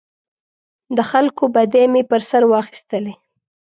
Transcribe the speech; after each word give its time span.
د 0.95 0.99
خلکو 1.11 1.43
بدۍ 1.53 1.85
مې 1.93 2.01
پر 2.09 2.21
سر 2.29 2.43
واخیستلې. 2.51 3.13